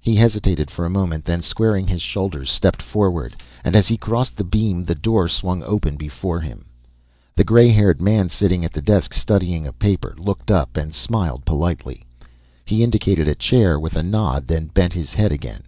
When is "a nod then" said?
13.94-14.68